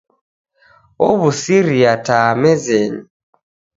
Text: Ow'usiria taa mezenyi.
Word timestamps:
Ow'usiria 1.07 1.93
taa 2.05 2.31
mezenyi. 2.41 3.01